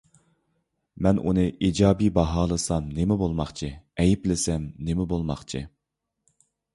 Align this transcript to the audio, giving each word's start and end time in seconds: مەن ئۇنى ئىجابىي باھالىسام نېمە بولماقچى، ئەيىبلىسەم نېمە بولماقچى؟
مەن 1.07 1.19
ئۇنى 1.31 1.43
ئىجابىي 1.67 2.09
باھالىسام 2.15 2.87
نېمە 2.99 3.17
بولماقچى، 3.23 3.69
ئەيىبلىسەم 4.05 4.65
نېمە 4.89 5.07
بولماقچى؟ 5.13 5.63